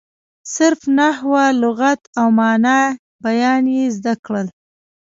صرف، 0.53 0.81
نحو، 0.99 1.31
لغت 1.61 2.01
او 2.19 2.27
معاني 2.37 2.81
بیان 3.23 3.63
یې 3.75 3.83
زده 3.97 4.13
کړل. 4.25 4.47